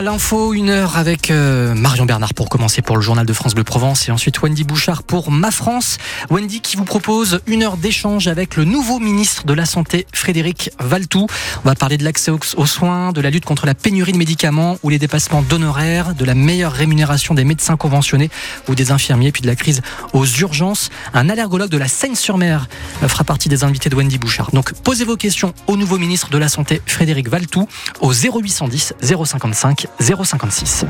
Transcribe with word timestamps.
L'info, 0.00 0.54
une 0.54 0.70
heure 0.70 0.96
avec 0.96 1.32
euh, 1.32 1.74
Marion 1.74 2.06
Bernard 2.06 2.32
pour 2.32 2.48
commencer 2.48 2.82
pour 2.82 2.94
le 2.94 3.02
journal 3.02 3.26
de 3.26 3.32
France 3.32 3.56
Bleu 3.56 3.64
Provence 3.64 4.08
et 4.08 4.12
ensuite 4.12 4.40
Wendy 4.40 4.62
Bouchard 4.62 5.02
pour 5.02 5.32
Ma 5.32 5.50
France. 5.50 5.98
Wendy 6.30 6.60
qui 6.60 6.76
vous 6.76 6.84
propose 6.84 7.40
une 7.48 7.64
heure 7.64 7.76
d'échange 7.76 8.28
avec 8.28 8.54
le 8.54 8.62
nouveau 8.62 9.00
ministre 9.00 9.44
de 9.44 9.52
la 9.52 9.66
Santé, 9.66 10.06
Frédéric 10.12 10.70
Valtou. 10.78 11.26
On 11.64 11.68
va 11.68 11.74
parler 11.74 11.96
de 11.96 12.04
l'accès 12.04 12.30
aux 12.30 12.66
soins, 12.66 13.10
de 13.10 13.20
la 13.20 13.30
lutte 13.30 13.44
contre 13.44 13.66
la 13.66 13.74
pénurie 13.74 14.12
de 14.12 14.18
médicaments 14.18 14.78
ou 14.84 14.88
les 14.88 15.00
dépassements 15.00 15.42
d'honoraires, 15.42 16.14
de 16.14 16.24
la 16.24 16.36
meilleure 16.36 16.74
rémunération 16.74 17.34
des 17.34 17.42
médecins 17.42 17.76
conventionnés 17.76 18.30
ou 18.68 18.76
des 18.76 18.92
infirmiers, 18.92 19.32
puis 19.32 19.42
de 19.42 19.48
la 19.48 19.56
crise 19.56 19.82
aux 20.12 20.26
urgences. 20.26 20.90
Un 21.12 21.28
allergologue 21.28 21.70
de 21.70 21.76
la 21.76 21.88
Seine-sur-Mer 21.88 22.68
fera 23.08 23.24
partie 23.24 23.48
des 23.48 23.64
invités 23.64 23.90
de 23.90 23.96
Wendy 23.96 24.18
Bouchard. 24.18 24.52
Donc 24.52 24.74
posez 24.74 25.04
vos 25.04 25.16
questions 25.16 25.54
au 25.66 25.76
nouveau 25.76 25.98
ministre 25.98 26.30
de 26.30 26.38
la 26.38 26.48
Santé, 26.48 26.80
Frédéric 26.86 27.28
Valtou, 27.28 27.66
au 28.00 28.12
0810 28.12 28.94
055 29.02 29.87
056. 30.00 30.84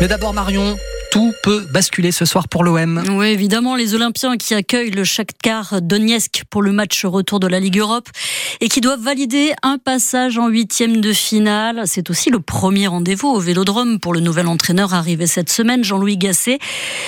Mais 0.00 0.08
d'abord 0.08 0.34
Marion, 0.34 0.76
tout 1.14 1.32
peut 1.44 1.64
basculer 1.70 2.10
ce 2.10 2.24
soir 2.24 2.48
pour 2.48 2.64
l'OM. 2.64 3.00
Oui, 3.10 3.26
évidemment, 3.26 3.76
les 3.76 3.94
Olympiens 3.94 4.36
qui 4.36 4.52
accueillent 4.52 4.90
le 4.90 5.04
Shakhtar 5.04 5.80
Donetsk 5.80 6.42
pour 6.50 6.60
le 6.60 6.72
match 6.72 7.04
retour 7.04 7.38
de 7.38 7.46
la 7.46 7.60
Ligue 7.60 7.78
Europe 7.78 8.08
et 8.60 8.68
qui 8.68 8.80
doivent 8.80 9.00
valider 9.00 9.52
un 9.62 9.78
passage 9.78 10.38
en 10.38 10.48
huitième 10.48 11.00
de 11.00 11.12
finale. 11.12 11.82
C'est 11.86 12.10
aussi 12.10 12.30
le 12.30 12.40
premier 12.40 12.88
rendez-vous 12.88 13.28
au 13.28 13.38
Vélodrome 13.38 14.00
pour 14.00 14.12
le 14.12 14.18
nouvel 14.18 14.48
entraîneur 14.48 14.92
arrivé 14.92 15.28
cette 15.28 15.50
semaine, 15.50 15.84
Jean-Louis 15.84 16.16
Gasset. 16.16 16.58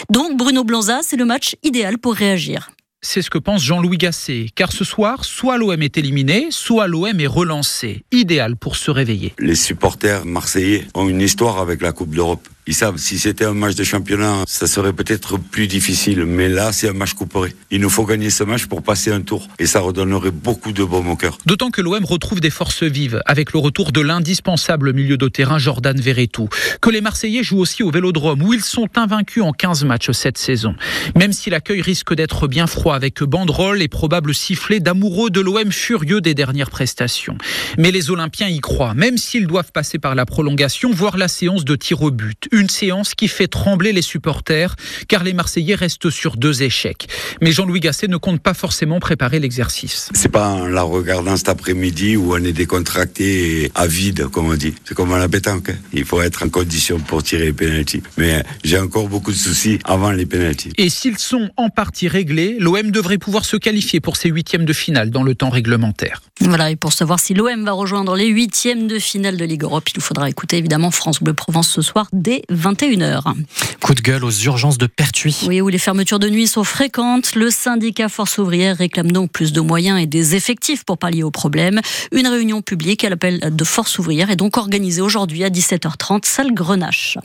Donc 0.09 0.37
Bruno 0.37 0.63
Blanza, 0.63 1.01
c'est 1.03 1.17
le 1.17 1.25
match 1.25 1.57
idéal 1.65 1.99
pour 1.99 2.15
réagir. 2.15 2.71
C'est 3.03 3.23
ce 3.23 3.31
que 3.31 3.39
pense 3.39 3.63
Jean-Louis 3.63 3.99
Gasset. 3.99 4.47
Car 4.55 4.73
ce 4.73 4.85
soir, 4.85 5.25
soit 5.25 5.59
l'OM 5.59 5.81
est 5.81 5.97
éliminé, 5.99 6.49
soit 6.51 6.87
l'OM 6.87 7.21
est 7.21 7.27
relancé. 7.27 8.05
Idéal 8.11 8.57
pour 8.57 8.77
se 8.77 8.91
réveiller. 8.91 9.35
Les 9.39 9.55
supporters 9.55 10.25
marseillais 10.25 10.87
ont 10.95 11.09
une 11.09 11.21
histoire 11.21 11.59
avec 11.59 11.83
la 11.83 11.93
Coupe 11.93 12.15
d'Europe. 12.15 12.49
Ils 12.69 12.75
savent, 12.75 12.97
si 12.97 13.21
c'était 13.21 13.45
un 13.45 13.55
match 13.55 13.77
de 13.77 13.85
championnat, 13.85 14.43
ça 14.49 14.67
serait 14.67 14.93
peut-être 14.93 15.39
plus 15.39 15.69
difficile. 15.69 16.25
Mais 16.25 16.49
là, 16.49 16.73
c'est 16.73 16.89
un 16.89 16.95
match 16.95 17.13
couperé. 17.13 17.55
Il 17.71 17.81
nous 17.81 17.89
faut 17.89 18.05
gagner 18.05 18.29
ce 18.29 18.43
match 18.43 18.67
pour 18.67 18.83
passer 18.83 19.13
un 19.13 19.21
tour. 19.21 19.47
Et 19.61 19.67
ça 19.67 19.79
redonnerait 19.79 20.33
beaucoup 20.33 20.73
de 20.73 20.83
baume 20.83 21.09
au 21.09 21.15
cœur. 21.15 21.39
D'autant 21.47 21.71
que 21.71 21.81
l'OM 21.81 22.05
retrouve 22.05 22.41
des 22.41 22.51
forces 22.51 22.83
vives 22.83 23.23
avec 23.25 23.53
le 23.53 23.61
retour 23.61 23.93
de 23.93 24.01
l'indispensable 24.01 24.93
milieu 24.93 25.17
de 25.17 25.29
terrain 25.29 25.59
Jordan 25.59 25.97
Verretou. 25.97 26.49
Que 26.81 26.91
les 26.91 27.01
Marseillais 27.01 27.45
jouent 27.45 27.61
aussi 27.61 27.85
au 27.85 27.93
Vélodrome 27.93 28.43
où 28.43 28.53
ils 28.53 28.65
sont 28.65 28.89
invaincus 28.97 29.45
en 29.45 29.53
15 29.53 29.85
matchs 29.85 30.11
cette 30.11 30.37
saison. 30.37 30.75
Même 31.15 31.33
si 31.33 31.51
l'accueil 31.51 31.83
risque 31.83 32.15
d'être 32.15 32.49
bien 32.49 32.67
froid 32.67 32.97
avec 32.97 33.23
banderole 33.23 33.81
et 33.81 33.87
probable 33.87 34.35
sifflet 34.35 34.81
d'amoureux 34.81 35.31
de 35.31 35.41
l'OM 35.41 35.71
furieux 35.71 36.21
des 36.21 36.35
dernières 36.35 36.71
prestations. 36.71 37.39
Mais 37.79 37.93
les 37.93 38.11
Olympiens 38.11 38.49
y 38.49 38.59
croient, 38.59 38.95
même 38.95 39.19
s'ils 39.19 39.47
doivent 39.47 39.71
passer 39.71 40.01
par 40.01 40.17
la 40.17 40.27
prolongation, 40.27 40.91
voire 40.91 41.17
la 41.17 41.29
séance 41.29 41.65
de 41.65 41.77
tir 41.77 42.03
au 42.03 42.11
but. 42.11 42.49
Une 42.57 42.71
séance 42.71 43.15
qui 43.15 43.29
fait 43.29 43.49
trembler 43.49 43.93
les 43.93 44.01
supporters, 44.01 44.77
car 45.09 45.25
les 45.25 45.35
Marseillais 45.35 45.75
restent 45.75 46.09
sur 46.09 46.39
deux 46.39 46.63
échecs. 46.63 47.07
Mais 47.43 47.53
Jean-Louis 47.53 47.81
Gasset 47.81 48.09
ne 48.09 48.17
compte 48.17 48.41
pas 48.41 48.55
forcément 48.55 48.99
préparer 48.99 49.41
l'exercice. 49.41 50.09
C'est 50.15 50.31
pas 50.31 50.49
en 50.49 50.67
la 50.67 50.81
regardant 50.81 51.37
cet 51.37 51.51
après-midi 51.51 52.17
où 52.17 52.33
on 52.33 52.43
est 52.43 52.53
décontracté 52.53 53.65
et 53.65 53.73
avide, 53.75 54.29
comme 54.29 54.49
on 54.49 54.55
dit. 54.55 54.73
C'est 54.87 54.95
comme 54.95 55.13
à 55.13 55.19
la 55.19 55.29
pétanque. 55.29 55.69
Hein. 55.69 55.77
Il 55.93 56.07
faut 56.07 56.23
être 56.23 56.45
en 56.45 56.49
condition 56.49 56.99
pour 56.99 57.23
tirer 57.23 57.45
les 57.45 57.53
pénalties. 57.53 58.03
Mais 58.17 58.43
j'ai 58.65 58.79
encore 58.79 59.09
beaucoup 59.09 59.33
de 59.33 59.37
soucis 59.37 59.79
avant 59.85 60.13
les 60.13 60.25
pénalties. 60.25 60.73
Et 60.79 60.89
s'ils 60.89 61.19
sont 61.19 61.51
en 61.59 61.69
partie 61.69 62.09
réglés, 62.09 62.57
l'OM 62.59 62.91
devrait 62.91 63.19
pouvoir 63.19 63.45
se 63.45 63.59
qualifier 63.59 64.01
pour 64.01 64.17
ses 64.17 64.31
huitièmes 64.31 64.65
de 64.65 64.73
finale 64.73 65.11
dans 65.11 65.23
le 65.23 65.35
temps 65.35 65.51
réglementaire. 65.51 66.23
Voilà, 66.41 66.71
et 66.71 66.77
pour 66.77 66.95
savoir 66.95 67.21
si 67.21 67.35
l'OM 67.35 67.65
va 67.65 67.73
rejoindre 67.73 68.17
les 68.17 68.29
huitièmes 68.29 68.87
de 68.87 68.99
finale 68.99 69.37
de 69.37 69.45
Ligue 69.45 69.65
Europe, 69.65 69.89
il 69.95 70.01
faudra 70.01 70.31
écouter 70.31 70.57
évidemment 70.57 70.91
France 70.91 71.23
Bleu 71.23 71.35
Provence 71.35 71.69
ce 71.69 71.83
soir 71.83 72.09
dès 72.13 72.43
21h. 72.51 73.35
Coup 73.81 73.95
de 73.95 74.01
gueule 74.01 74.25
aux 74.25 74.31
urgences 74.31 74.79
de 74.79 74.87
Pertuis. 74.87 75.45
Oui, 75.47 75.61
où 75.61 75.69
les 75.69 75.79
fermetures 75.79 76.19
de 76.19 76.29
nuit 76.29 76.47
sont 76.47 76.65
fréquentes. 76.65 77.35
Le 77.35 77.51
syndicat 77.51 78.09
Force 78.09 78.39
ouvrière 78.39 78.77
réclame 78.77 79.13
donc 79.13 79.31
plus 79.31 79.53
de 79.53 79.61
moyens 79.61 80.01
et 80.01 80.07
des 80.07 80.35
effectifs 80.35 80.85
pour 80.85 80.99
pallier 80.99 81.23
au 81.23 81.31
problème. 81.31 81.81
Une 82.13 82.27
réunion 82.27 82.63
publique 82.63 83.05
à 83.05 83.11
l'appel 83.11 83.41
de 83.55 83.65
Force 83.65 83.99
ouvrière 83.99 84.31
est 84.31 84.37
donc 84.37 84.57
organisée 84.57 85.03
aujourd'hui 85.03 85.45
à 85.45 85.51
17h30, 85.51 86.25
salle 86.25 86.53
Grenache. 86.53 87.19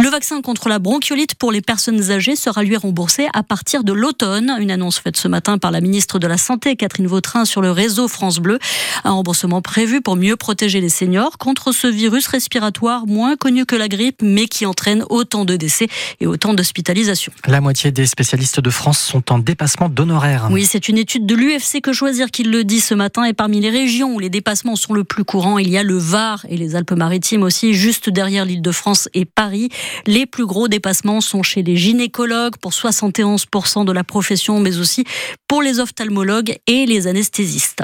Le 0.00 0.10
vaccin 0.10 0.42
contre 0.42 0.68
la 0.68 0.78
bronchiolite 0.78 1.34
pour 1.34 1.50
les 1.50 1.60
personnes 1.60 2.12
âgées 2.12 2.36
sera 2.36 2.62
lui 2.62 2.76
remboursé 2.76 3.26
à 3.34 3.42
partir 3.42 3.82
de 3.82 3.92
l'automne. 3.92 4.54
Une 4.60 4.70
annonce 4.70 5.00
faite 5.00 5.16
ce 5.16 5.26
matin 5.26 5.58
par 5.58 5.72
la 5.72 5.80
ministre 5.80 6.20
de 6.20 6.28
la 6.28 6.38
Santé, 6.38 6.76
Catherine 6.76 7.08
Vautrin, 7.08 7.44
sur 7.44 7.62
le 7.62 7.72
réseau 7.72 8.06
France 8.06 8.38
Bleu. 8.38 8.60
Un 9.02 9.10
remboursement 9.10 9.60
prévu 9.60 10.00
pour 10.00 10.14
mieux 10.14 10.36
protéger 10.36 10.80
les 10.80 10.88
seniors 10.88 11.36
contre 11.36 11.72
ce 11.72 11.88
virus 11.88 12.28
respiratoire 12.28 13.08
moins 13.08 13.34
connu 13.34 13.66
que 13.66 13.74
la 13.74 13.88
grippe, 13.88 14.22
mais 14.22 14.46
qui 14.46 14.66
entraîne 14.66 15.04
autant 15.10 15.44
de 15.44 15.56
décès 15.56 15.88
et 16.20 16.28
autant 16.28 16.54
d'hospitalisations. 16.54 17.32
La 17.48 17.60
moitié 17.60 17.90
des 17.90 18.06
spécialistes 18.06 18.60
de 18.60 18.70
France 18.70 19.00
sont 19.00 19.32
en 19.32 19.40
dépassement 19.40 19.88
d'honoraires. 19.88 20.46
Oui, 20.52 20.64
c'est 20.64 20.88
une 20.88 20.98
étude 20.98 21.26
de 21.26 21.34
l'UFC 21.34 21.80
que 21.82 21.92
choisir 21.92 22.30
qui 22.30 22.44
le 22.44 22.62
dit 22.62 22.80
ce 22.80 22.94
matin. 22.94 23.24
Et 23.24 23.32
parmi 23.32 23.60
les 23.60 23.70
régions 23.70 24.14
où 24.14 24.20
les 24.20 24.30
dépassements 24.30 24.76
sont 24.76 24.94
le 24.94 25.02
plus 25.02 25.24
courants, 25.24 25.58
il 25.58 25.68
y 25.68 25.76
a 25.76 25.82
le 25.82 25.98
Var 25.98 26.46
et 26.48 26.56
les 26.56 26.76
Alpes-Maritimes 26.76 27.42
aussi, 27.42 27.74
juste 27.74 28.08
derrière 28.08 28.44
l'île 28.44 28.62
de 28.62 28.72
France 28.72 29.08
et 29.12 29.24
Paris. 29.24 29.70
Les 30.06 30.26
plus 30.26 30.46
gros 30.46 30.68
dépassements 30.68 31.20
sont 31.20 31.42
chez 31.42 31.62
les 31.62 31.76
gynécologues 31.76 32.56
pour 32.60 32.72
71% 32.72 33.84
de 33.84 33.92
la 33.92 34.04
profession, 34.04 34.60
mais 34.60 34.78
aussi 34.78 35.04
pour 35.46 35.62
les 35.62 35.80
ophtalmologues 35.80 36.56
et 36.66 36.86
les 36.86 37.06
anesthésistes. 37.06 37.82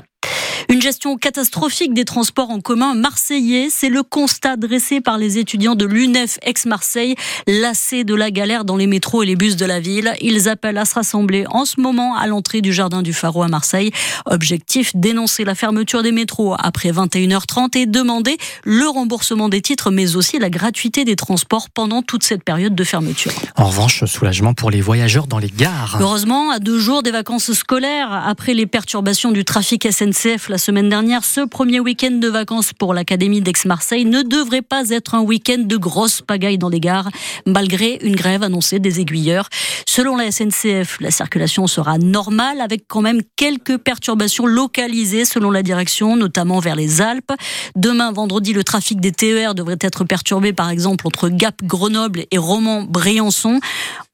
Une 0.70 0.80
gestion 0.80 1.16
catastrophique 1.16 1.92
des 1.94 2.04
transports 2.04 2.50
en 2.50 2.60
commun 2.60 2.94
marseillais, 2.94 3.69
c'est 3.70 3.88
le 3.88 4.02
constat 4.02 4.56
dressé 4.56 5.00
par 5.00 5.19
les 5.19 5.38
étudiants 5.38 5.75
de 5.75 5.84
l'UNEF 5.84 6.38
ex-Marseille, 6.42 7.16
lassés 7.47 8.04
de 8.04 8.14
la 8.14 8.30
galère 8.30 8.64
dans 8.64 8.76
les 8.76 8.86
métros 8.86 9.22
et 9.22 9.26
les 9.26 9.36
bus 9.36 9.56
de 9.56 9.66
la 9.66 9.80
ville. 9.80 10.12
Ils 10.20 10.48
appellent 10.48 10.78
à 10.78 10.84
se 10.84 10.94
rassembler 10.94 11.44
en 11.50 11.64
ce 11.64 11.80
moment 11.80 12.16
à 12.16 12.26
l'entrée 12.26 12.60
du 12.60 12.72
Jardin 12.72 13.02
du 13.02 13.12
Pharaon 13.12 13.42
à 13.42 13.48
Marseille. 13.48 13.91
Objectif, 14.26 14.92
dénoncer 14.94 15.44
la 15.44 15.54
fermeture 15.54 16.02
des 16.02 16.12
métros 16.12 16.54
après 16.58 16.91
21h30 16.91 17.76
et 17.76 17.86
demander 17.86 18.36
le 18.64 18.88
remboursement 18.88 19.48
des 19.48 19.60
titres, 19.60 19.91
mais 19.91 20.16
aussi 20.16 20.38
la 20.38 20.50
gratuité 20.50 21.04
des 21.04 21.16
transports 21.16 21.69
pendant 21.70 22.02
toute 22.02 22.25
cette 22.25 22.42
période 22.42 22.75
de 22.75 22.84
fermeture. 22.84 23.32
En 23.56 23.66
revanche, 23.66 24.04
soulagement 24.06 24.54
pour 24.54 24.70
les 24.70 24.81
voyageurs 24.81 25.26
dans 25.26 25.38
les 25.38 25.50
gares. 25.50 25.98
Heureusement, 26.00 26.50
à 26.50 26.58
deux 26.58 26.78
jours 26.78 27.02
des 27.02 27.10
vacances 27.10 27.52
scolaires, 27.52 28.12
après 28.12 28.54
les 28.54 28.66
perturbations 28.66 29.31
du 29.31 29.44
trafic 29.44 29.86
SNCF 29.91 30.48
la 30.54 30.59
semaine 30.59 30.88
dernière, 30.88 31.25
ce 31.25 31.41
premier 31.41 31.81
week-end 31.81 32.12
de 32.12 32.28
vacances 32.28 32.72
pour 32.72 32.94
l'Académie 32.94 33.41
d'Aix-Marseille 33.41 34.04
ne 34.04 34.22
devrait 34.22 34.62
pas 34.62 34.91
être 34.91 35.16
un 35.16 35.20
week-end 35.20 35.59
de 35.59 35.76
grosses 35.76 36.22
pagailles 36.22 36.59
dans 36.59 36.69
les 36.69 36.78
gares, 36.78 37.10
malgré 37.44 37.98
une 38.03 38.15
grève 38.15 38.44
annoncée 38.44 38.78
des 38.78 39.00
aiguilleurs. 39.00 39.48
Selon 39.84 40.16
la 40.16 40.31
SNCF, 40.31 40.98
la 41.00 41.10
circulation 41.10 41.66
sera 41.66 41.98
normale 41.98 42.60
avec 42.60 42.84
quand 42.87 43.00
même 43.00 43.22
quelques 43.34 43.78
perturbations 43.78 44.47
localisées 44.47 45.25
selon 45.25 45.50
la 45.50 45.64
direction, 45.64 46.14
notamment 46.14 46.60
vers 46.60 46.76
les 46.76 47.00
Alpes. 47.00 47.32
Demain, 47.75 48.12
vendredi, 48.12 48.53
le 48.53 48.62
trafic 48.62 49.00
des 49.00 49.10
TER 49.10 49.56
devrait 49.56 49.78
être 49.81 50.04
perturbé 50.04 50.53
par 50.53 50.70
exemple 50.70 51.04
entre 51.09 51.31
Gap, 51.31 51.64
Grenoble 51.64 52.26
et 52.31 52.38
Romans-Briançon. 52.38 53.59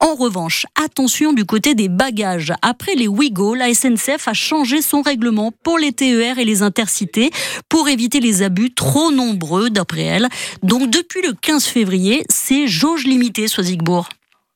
En 0.03 0.15
revanche, 0.15 0.65
attention 0.83 1.35
du 1.35 1.45
côté 1.45 1.75
des 1.75 1.91
bagages. 1.91 2.55
Après 2.63 2.95
les 2.95 3.07
Ouigo, 3.07 3.55
la 3.55 3.75
SNCF 3.75 4.29
a 4.29 4.33
changé 4.33 4.81
son 4.81 5.03
règlement 5.03 5.53
pour 5.63 5.79
les 5.79 5.93
TER 5.93 6.39
et 6.39 6.47
les 6.47 6.63
intercités 6.63 7.31
pour 7.69 7.87
éviter 7.89 8.19
les 8.19 8.43
abus 8.43 8.73
trop 8.73 9.11
nombreux 9.11 9.69
d'après 9.69 10.05
elle. 10.05 10.29
Donc 10.63 10.89
depuis 10.89 11.21
le 11.21 11.35
15 11.35 11.67
février, 11.67 12.25
c'est 12.31 12.67
jauge 12.67 13.05
limitée, 13.05 13.47
Soisigbourg 13.47 14.09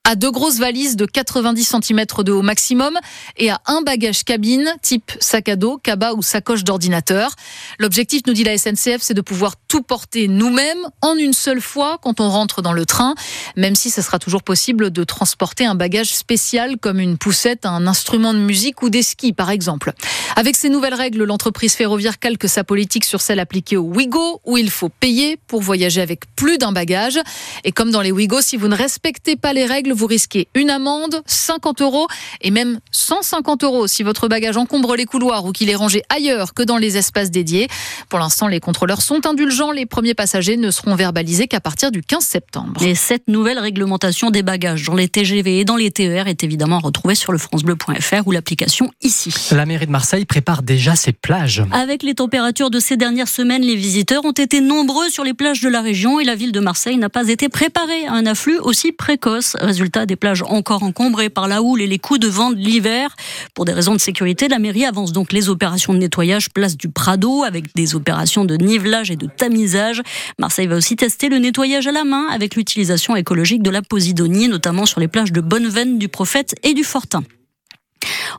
à 0.04 0.16
deux 0.16 0.30
grosses 0.30 0.58
valises 0.58 0.96
de 0.96 1.06
90 1.06 1.76
cm 1.82 2.04
de 2.24 2.32
haut 2.32 2.42
maximum 2.42 2.98
et 3.38 3.50
à 3.50 3.60
un 3.66 3.80
bagage 3.80 4.24
cabine 4.24 4.70
type 4.82 5.12
sac 5.18 5.48
à 5.48 5.56
dos, 5.56 5.78
cabas 5.78 6.12
ou 6.12 6.22
sacoche 6.22 6.62
d'ordinateur. 6.62 7.34
L'objectif, 7.78 8.22
nous 8.26 8.34
dit 8.34 8.44
la 8.44 8.58
SNCF, 8.58 8.98
c'est 9.00 9.14
de 9.14 9.22
pouvoir 9.22 9.54
tout 9.66 9.82
porter 9.82 10.28
nous-mêmes 10.28 10.86
en 11.00 11.16
une 11.16 11.32
seule 11.32 11.62
fois 11.62 11.98
quand 12.02 12.20
on 12.20 12.28
rentre 12.28 12.60
dans 12.60 12.74
le 12.74 12.84
train, 12.84 13.14
même 13.56 13.74
si 13.74 13.90
ce 13.90 14.02
sera 14.02 14.18
toujours 14.18 14.42
possible 14.42 14.90
de 14.90 15.04
transporter 15.04 15.64
un 15.64 15.74
bagage 15.74 16.14
spécial 16.14 16.76
comme 16.78 17.00
une 17.00 17.16
poussette, 17.16 17.64
un 17.64 17.86
instrument 17.86 18.34
de 18.34 18.38
musique 18.38 18.82
ou 18.82 18.90
des 18.90 19.02
skis 19.02 19.32
par 19.32 19.50
exemple. 19.50 19.92
Avec 20.36 20.54
ces 20.54 20.68
nouvelles 20.68 20.94
règles, 20.94 21.24
l'entreprise 21.24 21.74
ferroviaire 21.74 22.18
calque 22.18 22.48
sa 22.48 22.62
politique 22.62 23.06
sur 23.06 23.22
celle 23.22 23.40
appliquée 23.40 23.78
au 23.78 23.84
Ouigo 23.84 24.42
où 24.44 24.58
il 24.58 24.70
faut 24.70 24.90
payer 24.90 25.38
pour 25.46 25.62
voyager 25.62 26.02
avec 26.02 26.22
plus 26.36 26.58
d'un 26.58 26.72
bagage. 26.72 27.18
Et 27.64 27.72
comme 27.72 27.90
dans 27.90 28.02
les 28.02 28.12
Ouigo, 28.12 28.42
si 28.42 28.58
vous 28.58 28.68
ne 28.68 28.76
respectez 28.76 29.36
pas 29.36 29.54
les 29.54 29.64
règles, 29.64 29.93
vous 29.94 30.06
risquez 30.06 30.48
une 30.54 30.70
amende, 30.70 31.22
50 31.26 31.80
euros 31.82 32.06
et 32.40 32.50
même 32.50 32.80
150 32.90 33.64
euros 33.64 33.86
si 33.86 34.02
votre 34.02 34.28
bagage 34.28 34.56
encombre 34.56 34.96
les 34.96 35.06
couloirs 35.06 35.44
ou 35.44 35.52
qu'il 35.52 35.70
est 35.70 35.74
rangé 35.74 36.02
ailleurs 36.08 36.54
que 36.54 36.62
dans 36.62 36.76
les 36.76 36.96
espaces 36.96 37.30
dédiés. 37.30 37.68
Pour 38.08 38.18
l'instant, 38.18 38.48
les 38.48 38.60
contrôleurs 38.60 39.02
sont 39.02 39.26
indulgents. 39.26 39.70
Les 39.70 39.86
premiers 39.86 40.14
passagers 40.14 40.56
ne 40.56 40.70
seront 40.70 40.94
verbalisés 40.94 41.48
qu'à 41.48 41.60
partir 41.60 41.90
du 41.90 42.02
15 42.02 42.24
septembre. 42.24 42.82
Et 42.82 42.94
cette 42.94 43.28
nouvelle 43.28 43.58
réglementation 43.58 44.30
des 44.30 44.42
bagages 44.42 44.84
dans 44.84 44.94
les 44.94 45.08
TGV 45.08 45.60
et 45.60 45.64
dans 45.64 45.76
les 45.76 45.90
TER 45.90 46.26
est 46.26 46.44
évidemment 46.44 46.78
retrouvée 46.78 47.14
sur 47.14 47.32
le 47.32 47.38
francebleu.fr 47.38 48.26
ou 48.26 48.32
l'application 48.32 48.90
ici. 49.02 49.32
La 49.52 49.66
mairie 49.66 49.86
de 49.86 49.90
Marseille 49.90 50.24
prépare 50.24 50.62
déjà 50.62 50.96
ses 50.96 51.12
plages. 51.12 51.62
Avec 51.70 52.02
les 52.02 52.14
températures 52.14 52.70
de 52.70 52.80
ces 52.80 52.96
dernières 52.96 53.28
semaines, 53.28 53.62
les 53.62 53.76
visiteurs 53.76 54.24
ont 54.24 54.32
été 54.32 54.60
nombreux 54.60 55.08
sur 55.10 55.24
les 55.24 55.34
plages 55.34 55.60
de 55.60 55.68
la 55.68 55.80
région 55.80 56.20
et 56.20 56.24
la 56.24 56.34
ville 56.34 56.52
de 56.52 56.60
Marseille 56.60 56.96
n'a 56.96 57.08
pas 57.08 57.28
été 57.28 57.48
préparée 57.48 58.06
à 58.06 58.12
un 58.12 58.26
afflux 58.26 58.58
aussi 58.58 58.92
précoce. 58.92 59.56
Résultat, 59.60 59.83
des 59.90 60.16
plages 60.16 60.42
encore 60.42 60.82
encombrées 60.82 61.30
par 61.30 61.48
la 61.48 61.62
houle 61.62 61.80
et 61.80 61.86
les 61.86 61.98
coups 61.98 62.20
de 62.20 62.28
vent 62.28 62.50
de 62.50 62.56
l'hiver. 62.56 63.14
Pour 63.54 63.64
des 63.64 63.72
raisons 63.72 63.94
de 63.94 64.00
sécurité, 64.00 64.48
la 64.48 64.58
mairie 64.58 64.84
avance 64.84 65.12
donc 65.12 65.32
les 65.32 65.48
opérations 65.48 65.94
de 65.94 65.98
nettoyage 65.98 66.50
place 66.50 66.76
du 66.76 66.88
Prado 66.88 67.44
avec 67.44 67.74
des 67.74 67.94
opérations 67.94 68.44
de 68.44 68.56
nivelage 68.56 69.10
et 69.10 69.16
de 69.16 69.26
tamisage. 69.26 70.02
Marseille 70.38 70.66
va 70.66 70.76
aussi 70.76 70.96
tester 70.96 71.28
le 71.28 71.38
nettoyage 71.38 71.86
à 71.86 71.92
la 71.92 72.04
main 72.04 72.26
avec 72.30 72.56
l'utilisation 72.56 73.16
écologique 73.16 73.62
de 73.62 73.70
la 73.70 73.82
posidonie, 73.82 74.48
notamment 74.48 74.86
sur 74.86 75.00
les 75.00 75.08
plages 75.08 75.32
de 75.32 75.40
Bonneveine, 75.40 75.98
du 75.98 76.08
Prophète 76.08 76.54
et 76.62 76.74
du 76.74 76.84
Fortin. 76.84 77.22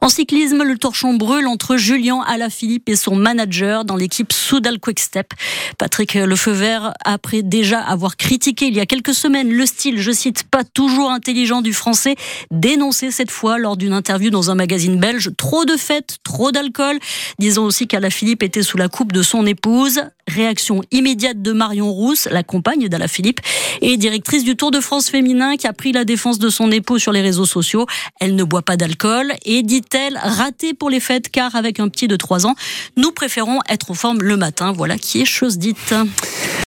En 0.05 0.09
cyclisme, 0.09 0.61
le 0.61 0.77
torchon 0.77 1.15
brûle 1.15 1.47
entre 1.47 1.77
Julien 1.77 2.21
Alaphilippe 2.27 2.89
et 2.89 2.95
son 2.95 3.15
manager 3.15 3.85
dans 3.85 3.95
l'équipe 3.95 4.31
Soudal 4.31 4.79
Quickstep. 4.79 5.33
Patrick 5.79 6.13
Lefeuvert, 6.13 6.93
après 7.03 7.41
déjà 7.41 7.79
avoir 7.79 8.15
critiqué 8.15 8.67
il 8.67 8.75
y 8.75 8.79
a 8.79 8.85
quelques 8.85 9.15
semaines 9.15 9.49
le 9.49 9.65
style, 9.65 9.99
je 9.99 10.11
cite, 10.11 10.43
pas 10.43 10.63
toujours 10.63 11.09
intelligent 11.09 11.63
du 11.63 11.73
français, 11.73 12.17
dénoncé 12.51 13.09
cette 13.09 13.31
fois 13.31 13.57
lors 13.57 13.77
d'une 13.77 13.93
interview 13.93 14.29
dans 14.29 14.51
un 14.51 14.55
magazine 14.55 14.99
belge 14.99 15.31
trop 15.37 15.65
de 15.65 15.75
fêtes, 15.75 16.17
trop 16.23 16.51
d'alcool. 16.51 16.99
Disons 17.39 17.63
aussi 17.63 17.87
qu'Alaphilippe 17.87 18.43
était 18.43 18.61
sous 18.61 18.77
la 18.77 18.89
coupe 18.89 19.11
de 19.11 19.23
son 19.23 19.47
épouse. 19.47 20.01
Réaction 20.27 20.81
immédiate 20.91 21.41
de 21.41 21.51
Marion 21.51 21.91
Rousse, 21.91 22.27
la 22.31 22.43
compagne 22.43 22.87
d'Alaphilippe 22.87 23.41
et 23.81 23.95
directrice 23.95 24.43
du 24.43 24.55
Tour 24.55 24.71
de 24.71 24.79
France 24.79 25.09
féminin 25.09 25.55
qui 25.55 25.67
a 25.67 25.73
pris 25.73 25.91
la 25.91 26.03
défense 26.03 26.39
de 26.39 26.49
son 26.49 26.71
époux 26.71 26.97
sur 26.97 27.11
les 27.11 27.21
réseaux 27.21 27.45
sociaux. 27.45 27.85
Elle 28.19 28.35
ne 28.35 28.43
boit 28.43 28.63
pas 28.63 28.75
d'alcool 28.75 29.33
et 29.45 29.61
dit-elle 29.61 30.17
raté 30.21 30.73
pour 30.73 30.89
les 30.89 30.99
fêtes 30.99 31.29
car 31.29 31.55
avec 31.55 31.79
un 31.79 31.89
petit 31.89 32.07
de 32.07 32.15
3 32.15 32.47
ans, 32.47 32.55
nous 32.97 33.11
préférons 33.11 33.59
être 33.69 33.91
en 33.91 33.93
forme 33.93 34.21
le 34.21 34.35
matin. 34.35 34.71
Voilà 34.71 34.97
qui 34.97 35.21
est 35.21 35.25
chose 35.25 35.57
dite. 35.57 35.93